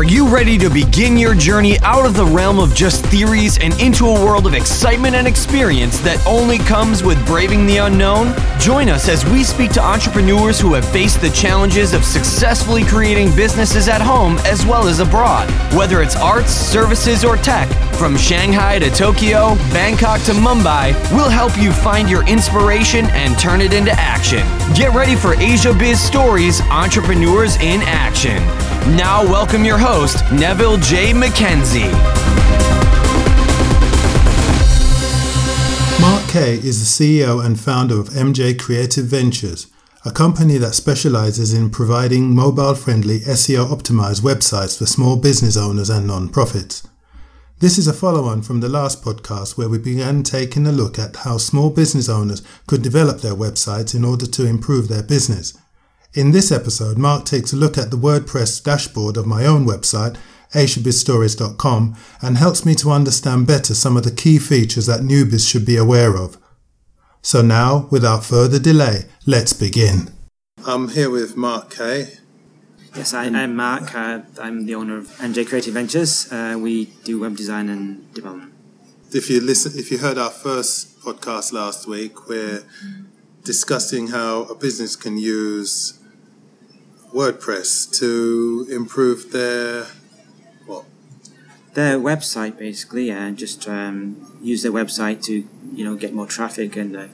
[0.00, 3.78] Are you ready to begin your journey out of the realm of just theories and
[3.78, 8.34] into a world of excitement and experience that only comes with braving the unknown?
[8.58, 13.36] Join us as we speak to entrepreneurs who have faced the challenges of successfully creating
[13.36, 15.50] businesses at home as well as abroad.
[15.74, 21.58] Whether it's arts, services, or tech, from Shanghai to Tokyo, Bangkok to Mumbai, we'll help
[21.58, 24.40] you find your inspiration and turn it into action.
[24.74, 28.42] Get ready for Asia Biz Stories Entrepreneurs in Action.
[28.88, 31.12] Now, welcome your host, Neville J.
[31.12, 31.92] McKenzie.
[36.00, 39.68] Mark Kay is the CEO and founder of MJ Creative Ventures,
[40.04, 45.90] a company that specializes in providing mobile friendly SEO optimized websites for small business owners
[45.90, 46.82] and non-profits.
[47.60, 50.98] This is a follow on from the last podcast where we began taking a look
[50.98, 55.56] at how small business owners could develop their websites in order to improve their business.
[56.12, 60.16] In this episode, Mark takes a look at the WordPress dashboard of my own website,
[60.52, 65.64] asiabizstories.com, and helps me to understand better some of the key features that newbies should
[65.64, 66.36] be aware of.
[67.22, 70.10] So now, without further delay, let's begin.
[70.66, 72.18] I'm here with Mark Kay.
[72.96, 73.94] Yes, I, am Mark.
[73.94, 76.26] Uh, I'm the owner of MJ Creative Ventures.
[76.32, 78.52] Uh, we do web design and development.
[79.12, 82.64] If you listen, if you heard our first podcast last week, we're
[83.44, 85.99] discussing how a business can use
[87.12, 89.86] WordPress to improve their
[90.66, 90.84] what?
[91.74, 96.76] Their website, basically, and just um, use their website to you know get more traffic
[96.76, 97.06] and uh,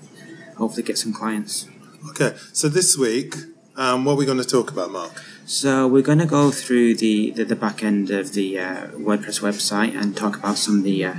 [0.56, 1.68] hopefully get some clients.
[2.10, 3.34] Okay, so this week,
[3.76, 5.12] um, what are we going to talk about, Mark?
[5.44, 9.40] So we're going to go through the, the, the back end of the uh, WordPress
[9.40, 11.14] website and talk about some of the uh,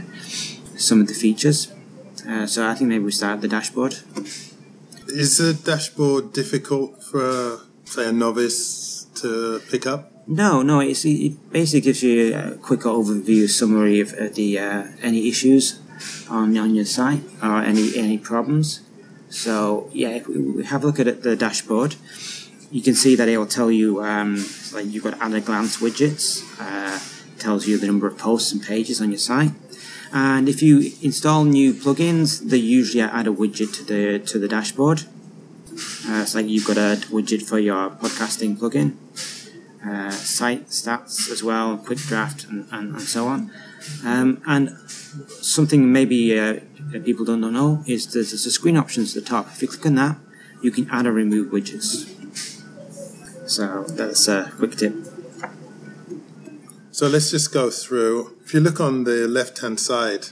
[0.75, 1.71] some of the features.
[2.27, 3.99] Uh, so I think maybe we start at the dashboard.
[5.07, 10.11] Is the dashboard difficult for say a novice to pick up?
[10.27, 10.81] No, no.
[10.81, 15.79] it basically gives you a quick overview, summary of the uh, any issues
[16.29, 18.81] on on your site or any any problems.
[19.29, 21.95] So yeah, if we have a look at the dashboard,
[22.71, 25.77] you can see that it will tell you um, like you've got at a glance
[25.77, 26.43] widgets.
[26.59, 26.99] Uh,
[27.37, 29.51] tells you the number of posts and pages on your site.
[30.11, 34.47] And if you install new plugins, they usually add a widget to the to the
[34.47, 35.03] dashboard.
[36.07, 38.95] Uh, it's like you've got a widget for your podcasting plugin,
[39.85, 43.51] uh, site stats as well, quick draft, and, and, and so on.
[44.05, 44.69] Um, and
[45.41, 46.59] something maybe uh,
[47.03, 49.47] people don't know is there's, there's a screen options at the top.
[49.47, 50.17] If you click on that,
[50.61, 52.13] you can add or remove widgets.
[53.49, 54.93] So that's a quick tip.
[56.91, 58.35] So let's just go through.
[58.43, 60.27] If you look on the left hand side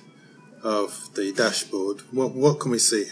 [0.63, 3.05] of the dashboard, what, what can we see?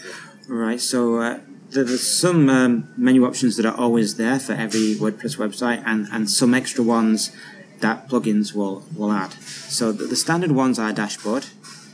[0.48, 1.40] Right, so uh,
[1.82, 6.30] there's some um, menu options that are always there for every WordPress website, and, and
[6.30, 7.34] some extra ones
[7.80, 9.32] that plugins will, will add.
[9.32, 11.46] So the, the standard ones are dashboard.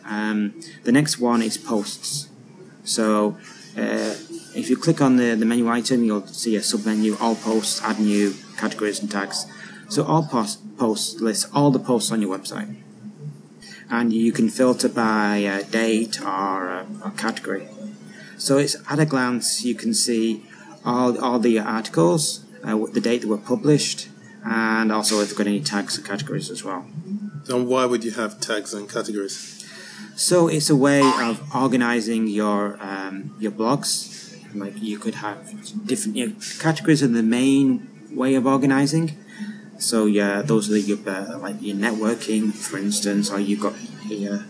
[0.05, 2.29] Um, the next one is posts.
[2.85, 3.39] So
[3.77, 4.15] uh,
[4.55, 7.99] if you click on the, the menu item, you'll see a submenu, all posts, add
[7.99, 9.47] new, categories and tags.
[9.89, 12.77] So all post, posts lists all the posts on your website.
[13.89, 17.67] And you can filter by uh, date or, uh, or category.
[18.41, 20.43] So it's at a glance, you can see
[20.83, 24.09] all, all the articles, uh, the date they were published,
[24.43, 26.87] and also if they've got any tags or categories as well.
[27.51, 29.63] And why would you have tags and categories?
[30.17, 34.17] So it's a way of organizing your um, your blogs.
[34.55, 35.39] Like you could have
[35.87, 39.19] different you know, categories are the main way of organizing.
[39.79, 43.75] So yeah, those are your uh, like your networking, for instance, or you've got
[44.09, 44.47] your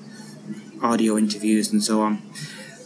[0.80, 2.22] audio interviews and so on.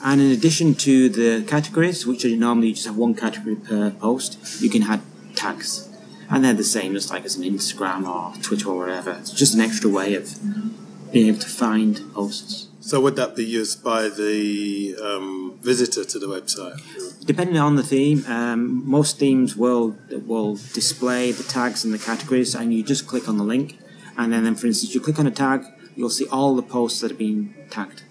[0.06, 3.90] And in addition to the categories, which are normally you just have one category per
[3.90, 5.00] post, you can add
[5.34, 5.88] tags,
[6.28, 9.12] and they're the same as like as an Instagram or Twitter or whatever.
[9.12, 10.38] It's just an extra way of
[11.10, 12.68] being able to find posts.
[12.80, 16.76] So would that be used by the um, visitor to the website?
[17.24, 22.54] Depending on the theme, um, most themes will will display the tags and the categories,
[22.54, 23.78] and you just click on the link,
[24.18, 25.64] and then, then for instance, you click on a tag,
[25.96, 28.02] you'll see all the posts that have been tagged.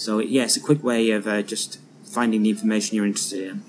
[0.00, 3.62] So yeah, it's a quick way of uh, just finding the information you're interested in.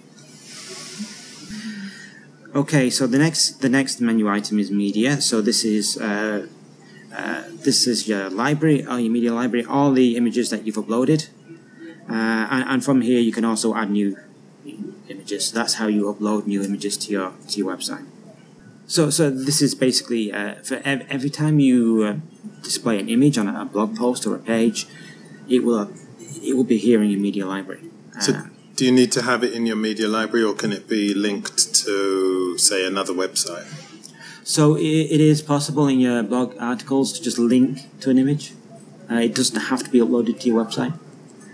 [2.55, 5.19] Okay, so the next the next menu item is media.
[5.19, 6.47] So this is uh,
[7.13, 11.27] uh, this is your library, or your media library, all the images that you've uploaded.
[12.09, 14.17] Uh, and, and, from here, you can also add new
[15.09, 15.47] images.
[15.47, 18.05] So that's how you upload new images to your to your website.
[18.87, 22.15] So, so this is basically uh, for ev- every time you uh,
[22.63, 24.87] display an image on a, blog post or a page,
[25.47, 25.91] it will
[26.41, 27.89] it will be here in your media library.
[28.19, 28.43] So, uh,
[28.75, 31.73] do you need to have it in your media library, or can it be linked
[31.85, 33.67] to, say, another website?
[34.43, 38.53] So it, it is possible in your blog articles to just link to an image.
[39.09, 40.97] Uh, it doesn't have to be uploaded to your website.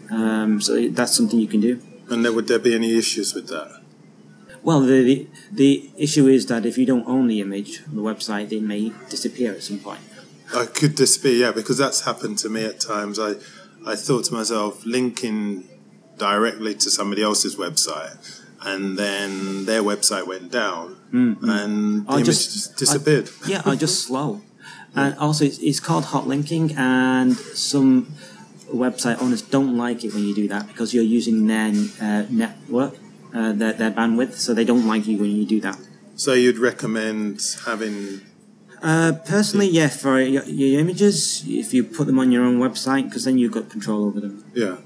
[0.10, 1.82] Um, so that's something you can do.
[2.10, 3.82] And there, would there be any issues with that?
[4.64, 8.02] Well, the, the, the issue is that if you don't own the image on the
[8.02, 10.00] website, it may disappear at some point.
[10.56, 13.20] I could disappear, yeah, because that's happened to me at times.
[13.20, 13.36] I,
[13.88, 15.64] I thought to myself, linking
[16.18, 18.18] directly to somebody else's website,
[18.62, 21.50] and then their website went down, Mm-hmm.
[21.50, 23.30] and the I image just- disappeared.
[23.48, 24.42] Yeah, I just slow.
[24.96, 28.08] And also, it's, it's called hot linking, and some
[28.74, 32.96] website owners don't like it when you do that because you're using their uh, network,
[33.34, 35.78] uh, their, their bandwidth, so they don't like you when you do that.
[36.16, 38.22] So you'd recommend having
[38.82, 43.06] Uh, personally, yeah, for your, your images, if you put them on your own website,
[43.06, 44.46] because then you've got control over them.
[44.54, 44.78] Yeah.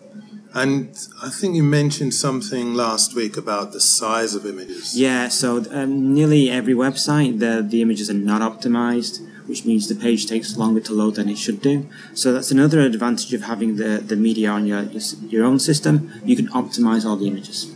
[0.54, 5.00] And I think you mentioned something last week about the size of images.
[5.00, 9.96] Yeah, so um, nearly every website, the, the images are not optimized, which means the
[9.96, 11.88] page takes longer to load than it should do.
[12.14, 16.12] So that's another advantage of having the, the media on your, your, your own system.
[16.26, 17.74] You can optimize all the images.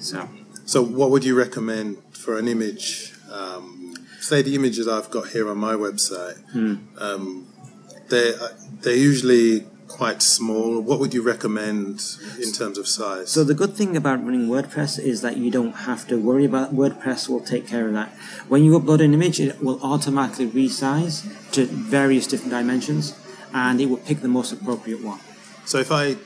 [0.00, 0.28] So,
[0.66, 3.14] So what would you recommend for an image?
[4.20, 6.38] Say the images I've got here on my website.
[6.50, 6.76] Hmm.
[6.98, 7.48] Um,
[8.08, 8.34] they're,
[8.82, 10.80] they're usually quite small.
[10.80, 12.02] What would you recommend
[12.40, 13.30] in terms of size?
[13.30, 16.74] so the good thing about running WordPress is that you don't have to worry about
[16.74, 18.08] WordPress will take care of that.
[18.48, 23.18] When you upload an image, it will automatically resize to various different dimensions,
[23.52, 25.20] and it will pick the most appropriate one.
[25.64, 26.16] So if I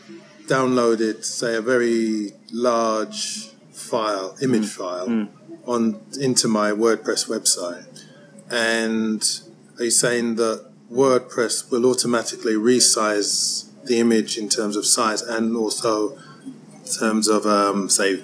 [0.46, 5.28] downloaded, say, a very large file, image file,
[5.66, 8.04] on into my WordPress website,
[8.50, 9.40] and
[9.78, 15.56] are you saying that WordPress will automatically resize the image in terms of size and
[15.56, 16.16] also
[16.84, 18.22] in terms of, um, say,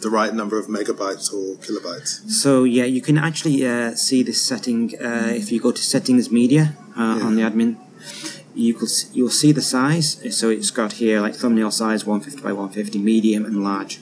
[0.00, 2.28] the right number of megabytes or kilobytes?
[2.30, 6.30] So yeah, you can actually uh, see this setting uh, if you go to settings
[6.30, 7.76] media uh, on the admin.
[8.54, 10.36] You could you'll see the size.
[10.36, 14.00] So it's got here like thumbnail size 150 by 150, medium and large.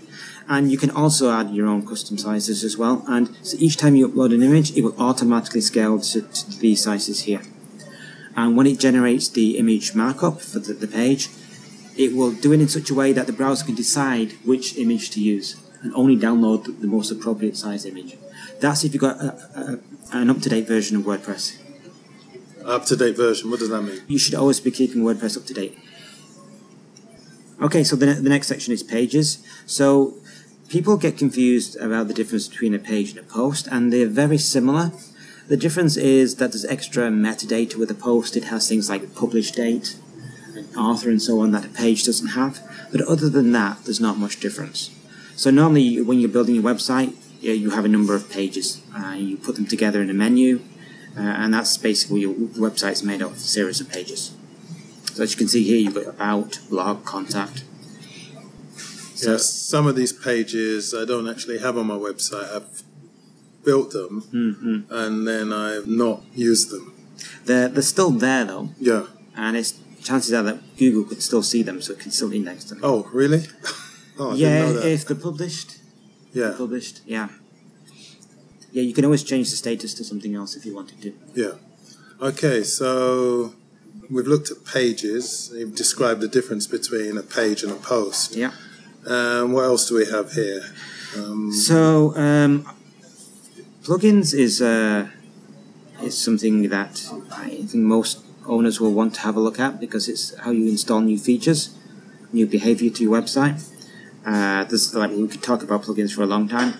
[0.48, 3.04] And you can also add your own custom sizes as well.
[3.06, 6.82] And so each time you upload an image, it will automatically scale to, to these
[6.82, 7.42] sizes here.
[8.34, 11.28] And when it generates the image markup for the, the page,
[11.96, 15.10] it will do it in such a way that the browser can decide which image
[15.10, 18.16] to use and only download the, the most appropriate size image.
[18.60, 19.80] That's if you've got a,
[20.12, 21.60] a, an up to date version of WordPress.
[22.64, 24.00] Up to date version, what does that mean?
[24.06, 25.78] You should always be keeping WordPress up to date.
[27.60, 29.42] Okay, so the, ne- the next section is pages.
[29.66, 30.14] So
[30.68, 34.38] people get confused about the difference between a page and a post, and they're very
[34.38, 34.92] similar.
[35.48, 38.36] The difference is that there's extra metadata with a post.
[38.36, 39.96] It has things like publish date,
[40.76, 42.60] author, and so on that a page doesn't have.
[42.92, 44.90] But other than that, there's not much difference.
[45.36, 48.82] So normally, when you're building your website, you have a number of pages.
[48.94, 50.60] Uh, you put them together in a menu,
[51.16, 54.34] uh, and that's basically your website's made up of a series of pages.
[55.12, 57.64] So as you can see here, you've got about, blog, contact.
[59.18, 62.48] So, Yes, some of these pages I don't actually have on my website.
[62.54, 62.82] I've
[63.64, 64.84] built them Mhm.
[64.90, 66.92] and then I've not used them.
[67.46, 69.06] they're, they're still there though, Yeah.
[69.36, 69.74] and it's
[70.04, 72.78] chances are that Google could still see them, so it can still index them.
[72.82, 73.42] Oh, really?
[74.20, 74.88] oh, yeah, didn't know that.
[74.92, 75.78] if they're published,
[76.32, 77.28] yeah, published, yeah.
[78.70, 81.12] Yeah, you can always change the status to something else if you wanted to.
[81.34, 81.54] yeah.
[82.22, 83.52] Okay, so
[84.10, 85.50] we've looked at pages.
[85.54, 88.36] You've described the difference between a page and a post.
[88.36, 88.52] Yeah.
[89.06, 90.62] Um, what else do we have here?
[91.16, 92.66] Um, So, um,
[93.82, 95.08] plugins is uh,
[96.02, 96.94] is something that
[97.32, 100.68] I think most owners will want to have a look at because it's how you
[100.68, 101.74] install new features,
[102.32, 103.62] new behavior to your website.
[104.26, 106.74] Uh, this like we could talk about plugins for a long time,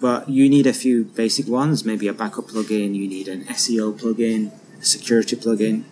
[0.00, 1.84] but you need a few basic ones.
[1.84, 2.94] Maybe a backup plugin.
[2.94, 5.84] You need an SEO plugin, a security plugin.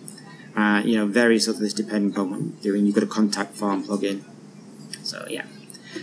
[0.55, 2.85] Uh, you know, various others depending on what you're doing.
[2.85, 4.23] You've got a contact form plugin.
[5.09, 5.45] So yeah,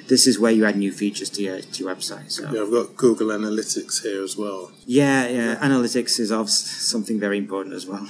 [0.09, 2.31] this is where you add new features to your to your website.
[2.31, 4.73] So yeah, I've got Google Analytics here as well.
[4.87, 5.57] yeah, yeah.
[5.57, 8.07] Analytics is obviously something very important as well.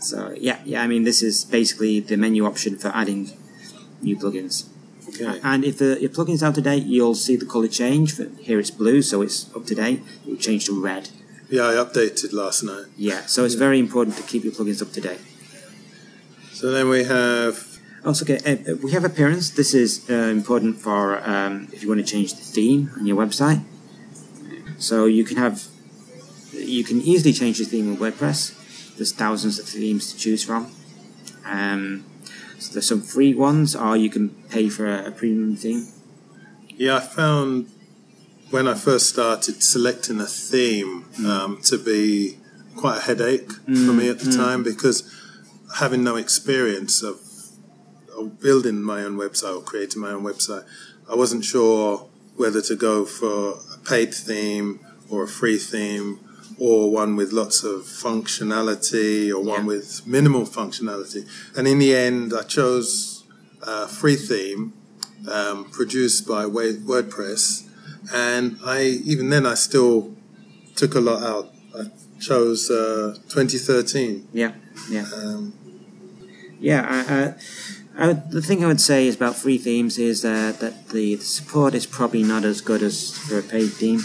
[0.00, 0.82] So yeah, yeah.
[0.82, 3.30] I mean, this is basically the menu option for adding
[4.02, 4.68] new plugins.
[5.08, 5.40] Okay.
[5.42, 8.14] And if the your plugin's out of date, you'll see the color change.
[8.14, 10.00] For, here it's blue, so it's up to date.
[10.24, 11.08] It will change to red.
[11.50, 12.86] Yeah, I updated last night.
[12.96, 15.20] Yeah, so it's very important to keep your plugins up to date.
[16.52, 17.67] So then we have
[18.04, 19.50] Also, okay, uh, uh, we have appearance.
[19.50, 23.16] This is uh, important for um, if you want to change the theme on your
[23.16, 23.62] website.
[24.78, 25.64] So you can have,
[26.52, 28.96] you can easily change the theme with WordPress.
[28.96, 30.70] There's thousands of themes to choose from.
[31.44, 32.04] Um,
[32.58, 35.88] so there's some free ones, or you can pay for a, a premium theme.
[36.76, 37.68] Yeah, I found
[38.50, 42.38] when I first started selecting a theme um, to be
[42.76, 45.02] quite a headache for me at the time because
[45.76, 47.20] having no experience of
[48.26, 50.64] building my own website or creating my own website,
[51.10, 56.20] I wasn't sure whether to go for a paid theme or a free theme
[56.58, 59.66] or one with lots of functionality or one Yeah.
[59.66, 61.26] with minimal functionality.
[61.56, 63.24] And in the end, I chose
[63.62, 64.72] a free theme
[65.30, 67.64] um, produced by WordPress.
[68.12, 70.14] And I even then I still
[70.76, 71.52] took a lot out.
[71.78, 71.84] I
[72.20, 74.28] chose uh, 2013.
[74.32, 74.52] Yeah,
[74.90, 75.06] yeah.
[75.14, 75.52] Um,
[76.60, 77.34] Yeah, I, I, I
[78.06, 81.22] would, the thing I would say is about free themes is uh, that the, the
[81.22, 84.00] support is probably not as good as for a paid theme.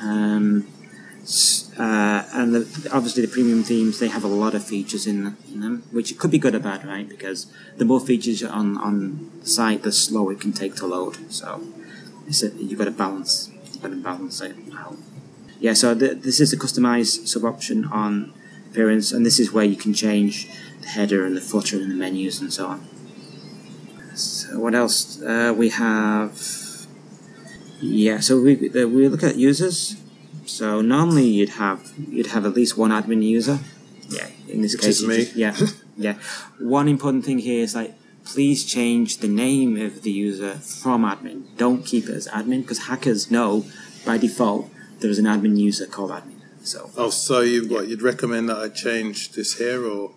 [0.00, 0.68] Um,
[1.78, 5.82] uh, and the, obviously, the premium themes they have a lot of features in, them,
[5.90, 7.08] which could be good or bad, right?
[7.08, 7.46] Because
[7.78, 11.32] the more features on on the site, the slower it can take to load.
[11.32, 11.62] So
[12.28, 13.50] a, you've got to balance.
[13.72, 14.96] You've got to balance it out.
[15.58, 15.72] Yeah.
[15.72, 18.32] So the, this is the customized sub option on
[18.70, 20.48] appearance, and this is where you can change
[20.80, 22.93] the header and the footer and the menus and so on.
[24.14, 25.20] So what else?
[25.22, 26.38] Uh, we have
[27.80, 28.20] yeah.
[28.20, 29.96] So we uh, we look at users.
[30.46, 33.58] So normally you'd have you'd have at least one admin user.
[34.08, 34.28] Yeah.
[34.48, 35.56] In this Which case, just- yeah.
[35.96, 36.14] Yeah.
[36.58, 37.94] One important thing here is like
[38.24, 41.44] please change the name of the user from admin.
[41.56, 43.64] Don't keep it as admin because hackers know
[44.04, 46.40] by default there is an admin user called admin.
[46.64, 47.86] So oh, so you what?
[47.88, 50.12] You'd recommend that I change this here, or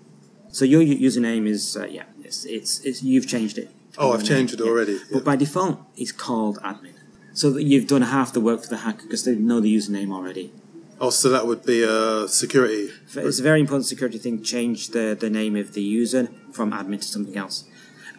[0.50, 3.70] So your username is uh, yeah, it's, it's it's you've changed it.
[3.98, 4.68] Oh, I've changed it Yeah.
[4.68, 5.00] already.
[5.12, 6.94] But by default, it's called admin.
[7.34, 10.12] So that you've done half the work for the hacker because they know the username
[10.12, 10.52] already.
[11.00, 12.90] Oh, so that would be a security.
[13.16, 14.42] It's a very important security thing.
[14.42, 17.66] Change the, the name of the user from admin to something else.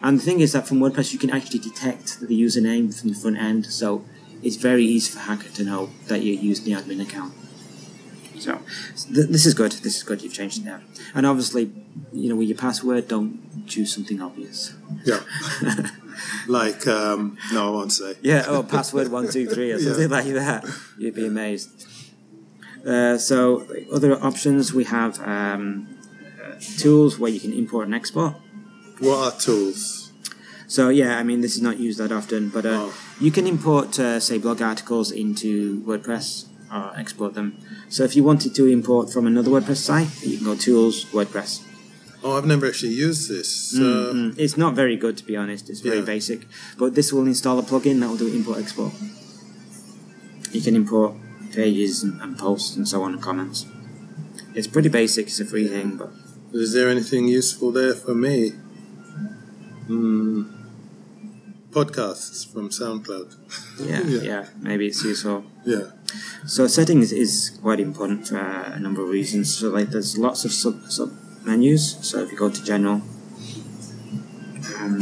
[0.01, 3.15] And the thing is that from WordPress, you can actually detect the username from the
[3.15, 3.65] front end.
[3.65, 4.05] So
[4.41, 7.33] it's very easy for hacker to know that you're using the admin account.
[8.39, 8.59] So
[9.13, 9.71] th- this is good.
[9.73, 10.21] This is good.
[10.21, 10.79] You've changed it now.
[11.13, 11.71] And obviously,
[12.13, 14.73] you know, with your password, don't choose something obvious.
[15.05, 15.19] Yeah.
[16.47, 18.15] like um, no, I won't say.
[18.21, 20.65] Yeah, oh, password one two three or something like that.
[20.97, 21.85] You'd be amazed.
[22.85, 25.87] Uh, so, other options we have um,
[26.41, 28.35] uh, tools where you can import and export.
[28.99, 30.11] What are tools?
[30.67, 32.93] So, yeah, I mean, this is not used that often, but uh, Oh.
[33.19, 37.57] you can import, uh, say, blog articles into WordPress or export them.
[37.89, 41.65] So, if you wanted to import from another WordPress site, you can go Tools, WordPress.
[42.23, 43.47] Oh, I've never actually used this.
[43.77, 45.69] So Mm, It's not very good, to be honest.
[45.69, 46.05] It's very Yeah.
[46.15, 46.47] basic.
[46.77, 48.91] But this will install a plugin that will do import export.
[50.51, 51.13] You can import
[51.53, 53.65] pages and, and posts and so on and comments.
[54.53, 55.27] It's pretty basic.
[55.27, 56.11] It's a free thing, but
[56.53, 58.49] Is there anything useful there for me?
[59.87, 60.43] Hmm.
[61.71, 63.35] Podcasts from SoundCloud.
[63.87, 64.21] yeah, Yeah.
[64.21, 65.43] yeah, maybe it's useful.
[65.65, 65.91] Yeah.
[66.45, 69.55] So settings is quite important for a number of reasons.
[69.55, 71.11] So like, there's lots of sub sub
[71.43, 71.97] menus.
[72.01, 73.01] So if you go to general,
[74.79, 75.01] um,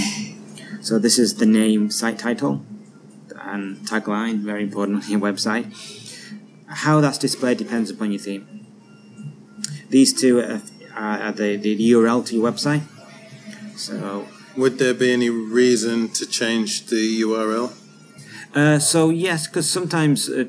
[0.82, 2.62] so this is the name, site title,
[3.40, 4.40] and tagline.
[4.40, 5.66] Very important on your website.
[6.68, 8.66] How that's displayed depends upon your theme.
[9.90, 10.62] These two are,
[10.96, 12.84] are the, the URL to your website.
[13.78, 17.72] So Would there be any reason to change the URL?
[18.54, 20.46] Uh, so yes, because sometimes uh,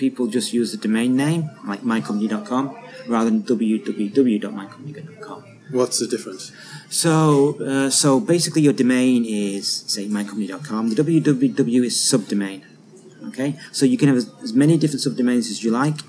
[0.00, 2.76] people just use the domain name, like mycompany.com,
[3.06, 5.44] rather than www.mycompany.com.
[5.70, 6.50] What's the difference?
[6.88, 10.88] So, uh, so basically, your domain is say mycompany.com.
[10.88, 12.64] The www is subdomain.
[13.28, 16.00] Okay, so you can have as, as many different subdomains as you like,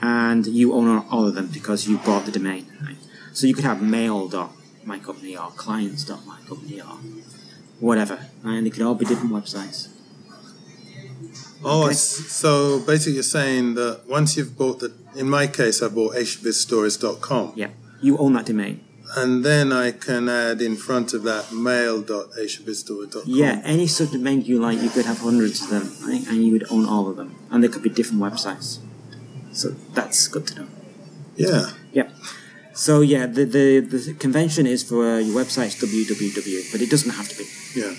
[0.00, 2.66] and you own all of them because you bought the domain.
[2.86, 2.96] Right?
[3.32, 6.98] So you could have mail.mycompany or clients.mycompany or
[7.80, 9.88] whatever, and they could all be different websites.
[11.62, 11.94] Oh, Okay.
[11.94, 17.52] so basically you're saying that once you've bought the, in my case, I bought asiabizstories.com,
[17.56, 17.68] Yeah,
[18.00, 18.80] you own that domain.
[19.16, 23.22] and then I can add in front of that mail.asiabizstories.com.
[23.26, 26.26] Yeah, any subdomain you like, you could have hundreds of them, right?
[26.28, 28.78] and you would own all of them, and they could be different websites.
[29.52, 30.66] So that's good to know.
[31.36, 31.70] Yeah.
[31.92, 32.08] Yeah.
[32.72, 37.10] So yeah, the the, the convention is for uh, your website's www, but it doesn't
[37.10, 37.44] have to be.
[37.74, 37.94] Yeah.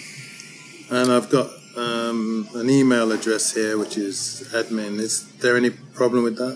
[0.89, 1.51] And I've got
[2.11, 4.99] um, an email address here, which is admin.
[4.99, 6.55] Is there any problem with that?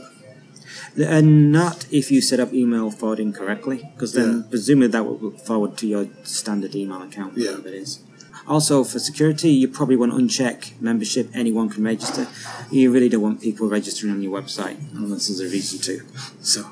[0.97, 4.43] And not if you set up email forwarding correctly, because then Yeah.
[4.50, 7.51] presumably that will forward to your standard email account, Yeah.
[7.51, 8.00] whatever it is.
[8.47, 11.29] Also, for security, you probably want to uncheck membership.
[11.33, 12.27] Anyone can register.
[12.71, 16.01] You really don't want people registering on your website unless there's a reason to.
[16.41, 16.63] So,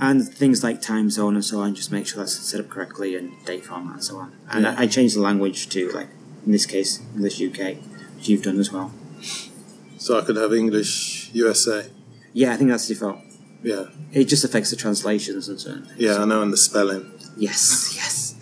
[0.00, 3.14] and things like time zone and so on, just make sure that's set up correctly
[3.14, 4.32] and date format and so on.
[4.50, 4.74] And Yeah.
[4.78, 6.08] I, I changed the language to like
[6.44, 7.76] in this case English UK,
[8.16, 8.92] which you've done as well.
[9.98, 11.90] So I could have English USA.
[12.32, 13.18] Yeah, I think that's default.
[13.62, 13.86] Yeah.
[14.12, 15.88] It just affects the translations and so on.
[15.96, 17.12] Yeah, I know, and the spelling.
[17.36, 18.34] Yes, yes.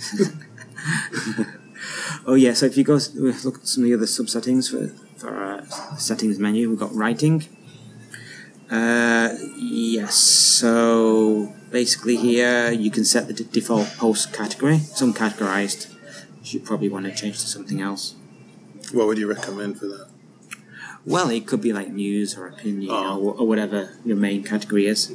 [2.26, 5.34] oh yeah, so if you go look at some of the other subsettings for for
[5.34, 5.64] our
[5.98, 7.44] settings menu, we've got writing.
[8.70, 14.76] Uh, yes, so basically here you can set the d- default post category.
[14.76, 15.94] It's uncategorized.
[16.52, 18.14] You probably want to change to something else.
[18.92, 20.08] What would you recommend for that?
[21.04, 23.18] Well, it could be like news or opinion Oh.
[23.20, 25.10] or, or whatever your main category is.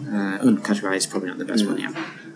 [0.00, 1.92] Uh, uncategorized is probably not the best one, yeah.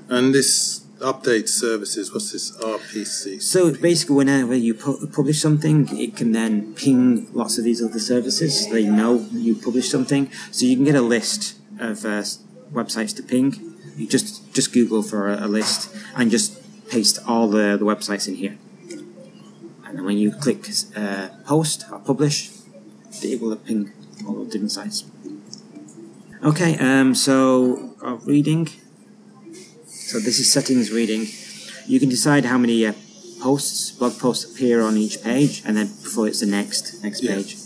[0.08, 3.42] And this update services, what's this RPC?
[3.42, 7.98] So basically, whenever you pu- publish something, it can then ping lots of these other
[7.98, 8.64] services.
[8.64, 12.22] So they know you published something, so you can get a list of uh,
[12.72, 13.74] websites to ping.
[13.96, 18.28] You just just Google for a, a list and just paste all the, the websites
[18.28, 18.58] in here.
[19.84, 22.50] And then when you click uh, post or publish,
[23.22, 23.92] it will ping
[24.26, 25.04] all the different sites.
[26.42, 28.68] Okay, um, so uh, reading.
[29.86, 31.26] So this is settings reading.
[31.86, 32.92] You can decide how many uh,
[33.40, 37.34] posts, blog posts appear on each page, and then before it's the next next Yeah.
[37.36, 37.56] page.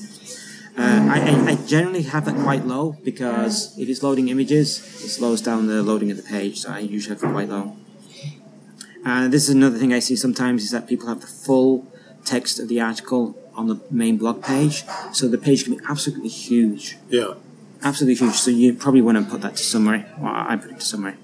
[0.79, 5.43] Uh, I, I, generally have it quite low because if it's loading images, it slows
[5.43, 6.61] down the loading of the page.
[6.61, 7.77] So I usually have it quite low.
[9.04, 11.87] And this is another thing I see sometimes is that people have the full
[12.25, 16.28] text of the article on the main blog page, so the page can be absolutely
[16.28, 17.35] huge Yeah.
[17.83, 18.35] absolutely huge.
[18.37, 20.04] So you probably want to put that to summary.
[20.19, 21.14] Well, I put it to summary.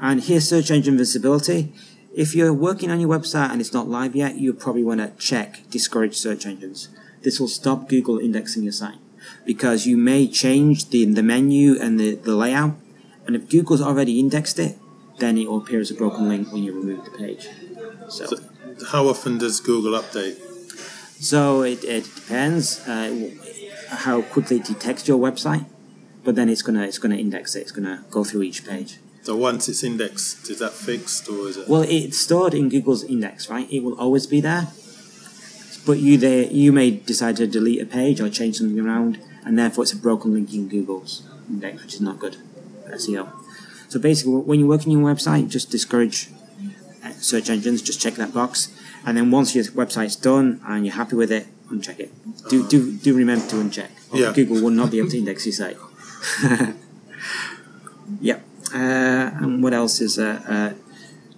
[0.00, 1.72] And here, search engine visibility.
[2.14, 5.10] If you're working on your website and it's not live yet, you probably want to
[5.24, 6.88] check discourage search engines.
[7.22, 8.98] This will stop Google indexing your site
[9.44, 12.74] because you may change the, the menu and the, the layout.
[13.26, 14.78] And if Google's already indexed it,
[15.18, 17.48] then it will appear as a broken link when you remove the page.
[18.08, 18.36] So, So
[18.90, 20.36] how often does Google update?
[21.20, 23.30] so it, it depends uh,
[23.88, 25.64] how quickly it detects your website,
[26.24, 27.60] but then it's gonna it's gonna index it.
[27.62, 28.98] It's gonna go through each page.
[29.22, 31.68] So once it's indexed, is that fixed or is it?
[31.68, 33.70] Well, it's stored in Google's index, right?
[33.70, 34.68] It will always be there.
[35.84, 39.58] But you there, you may decide to delete a page or change something around, and
[39.58, 42.36] therefore it's a broken link in Google's index, which is not good
[42.84, 43.28] for SEO.
[43.88, 46.28] So basically, when you're working on your website, just discourage
[47.04, 47.80] uh, search engines.
[47.82, 48.68] Just check that box,
[49.06, 52.10] and then once your website's done and you're happy with it, uncheck it.
[52.50, 53.88] Do do do remember to uncheck.
[54.12, 54.32] or Yeah.
[54.32, 55.76] Google will not be able to index your site.
[58.20, 58.40] yeah.
[58.74, 60.72] Uh, and what else is uh, uh,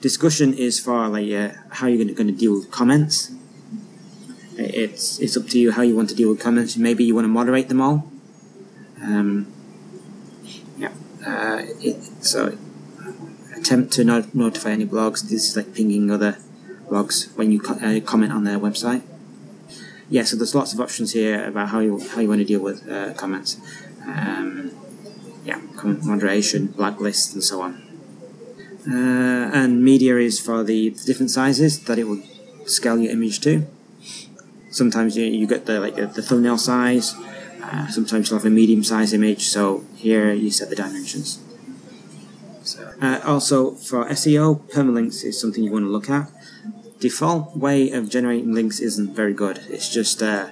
[0.01, 3.31] discussion is for like uh, how you're going to deal with comments.
[4.57, 6.77] It's it's up to you how you want to deal with comments.
[6.77, 8.11] Maybe you want to moderate them all.
[9.01, 9.47] Um.
[11.27, 12.57] Uh, it, so
[13.57, 15.23] attempt to not notify any blogs.
[15.29, 16.39] This is like pinging other
[16.89, 19.03] blogs when you co- uh, comment on their website.
[20.09, 20.25] Yeah.
[20.25, 22.89] So there's lots of options here about how you how you want to deal with
[22.89, 23.59] uh, comments.
[24.07, 24.73] Um,
[25.45, 27.83] yeah, comment moderation, blacklists, and so on.
[28.89, 32.23] Uh, and media is for the different sizes that it will
[32.67, 33.67] scale your image to.
[34.71, 37.15] Sometimes you, you get the like the, the thumbnail size.
[37.71, 39.45] Uh, sometimes you'll have a medium size image.
[39.45, 41.41] So here you set the dimensions.
[42.63, 46.29] So, uh, also for SEO, permalinks is something you want to look at.
[46.99, 49.61] Default way of generating links isn't very good.
[49.69, 50.49] It's just uh,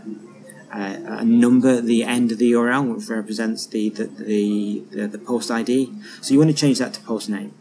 [0.72, 5.08] a, a number at the end of the URL, which represents the the, the, the,
[5.08, 5.92] the post ID.
[6.22, 7.52] So you want to change that to post name.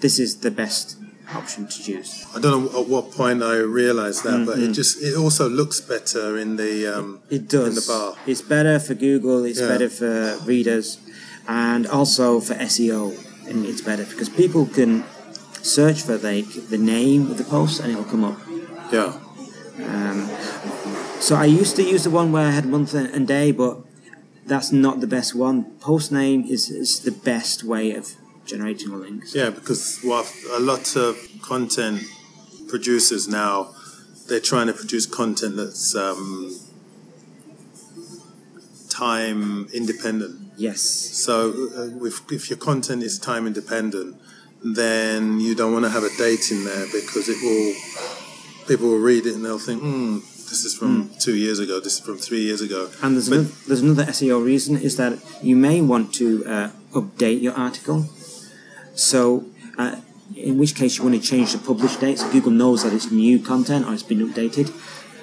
[0.00, 0.98] This is the best
[1.34, 2.26] option to choose.
[2.36, 5.80] I don't know at what point I realised that, but it just it also looks
[5.80, 7.68] better in the um, It does.
[7.68, 8.16] in the bar.
[8.26, 9.44] It's better for Google.
[9.44, 9.68] It's Yeah.
[9.68, 10.98] better for readers,
[11.48, 13.14] and also for SEO.
[13.48, 15.04] And it's better because people can
[15.62, 18.38] search for like the name of the post, and it'll come up.
[18.92, 19.12] Yeah,
[19.80, 20.28] Um,
[21.20, 23.78] so I used to use the one where I had month and day, but
[24.46, 25.64] that's not the best one.
[25.80, 28.12] Post name is, is the best way of
[28.44, 29.24] generating a link.
[29.34, 32.02] yeah, because what a lot of content
[32.68, 33.74] producers now
[34.28, 36.54] they're trying to produce content that's um,
[38.88, 40.40] time independent.
[40.56, 40.80] Yes.
[40.80, 44.16] So uh, if, if your content is time independent,
[44.62, 47.74] then you don't want to have a date in there because it will
[48.66, 50.14] people will read it and they'll think, hmm,
[50.48, 52.88] this is from two years ago, this is from three years ago.
[53.02, 56.70] And there's But- another, there's another SEO reason is that you may want to uh,
[56.92, 58.08] update your article.
[58.94, 59.44] So,
[59.78, 59.96] uh,
[60.36, 63.10] in which case you want to change the publish date so Google knows that it's
[63.10, 64.72] new content or it's been updated.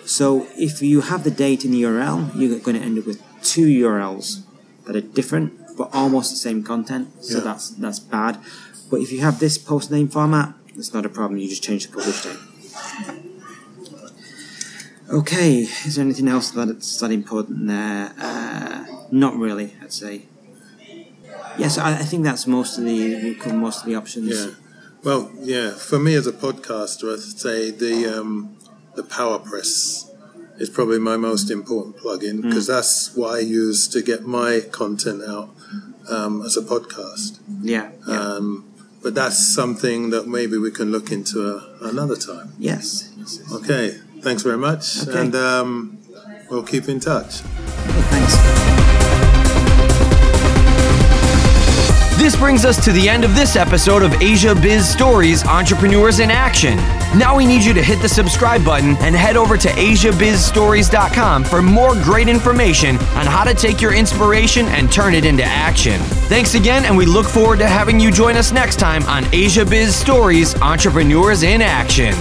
[0.08, 3.22] So, if you have the date in the URL, you're going to end up with
[3.44, 4.42] two URLs
[4.86, 7.10] that are different but almost the same content.
[7.24, 7.44] So Yeah.
[7.44, 8.38] that's that's bad.
[8.90, 11.40] But if you have this post name format, it's not a problem.
[11.40, 12.38] You just change the publish date.
[15.10, 18.14] Okay, is there anything else that's that important there?
[19.12, 20.26] Not really, I'd say.
[21.58, 24.30] Yes, I, I think that's most of the most of the options.
[24.30, 24.54] Yeah.
[25.04, 25.72] Well, yeah.
[25.72, 28.58] For me as a podcaster, I'd say the um,
[28.96, 30.10] the PowerPress
[30.58, 35.24] is probably my most important plugin because that's what I use to get my content
[35.24, 35.50] out
[36.10, 37.40] um, as a podcast.
[37.62, 37.92] Yeah.
[38.08, 38.20] yeah.
[38.20, 38.68] Um,
[39.02, 42.54] but that's something that maybe we can look into a, another time.
[42.60, 43.10] yes.
[43.52, 43.98] Okay.
[44.22, 45.20] Thanks very much, Okay.
[45.20, 45.98] and um,
[46.52, 47.42] we'll keep in touch.
[47.42, 48.90] Okay, thanks.
[52.22, 56.30] This brings us to the end of this episode of Asia Biz Stories Entrepreneurs in
[56.30, 56.78] Action.
[57.18, 61.64] Now we need you to hit the subscribe button and head over to AsiaBizStories.com for
[61.64, 66.00] more great information on how to take your inspiration and turn it into action.
[66.30, 69.66] Thanks again, and we look forward to having you join us next time on Asia
[69.66, 72.14] Biz Stories Entrepreneurs in Action.